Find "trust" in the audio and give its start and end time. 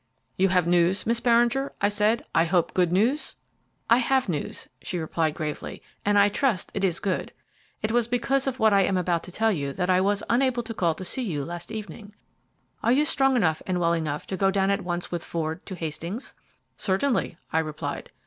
6.27-6.71